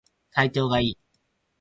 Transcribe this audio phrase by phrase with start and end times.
[0.31, 0.97] 体調いい